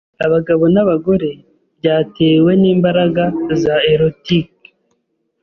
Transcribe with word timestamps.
abagabo 0.25 0.63
n'abagore 0.73 1.31
byatewe 1.79 2.51
n'imbaraga 2.61 3.23
za 3.61 3.75
erotic 3.93 4.49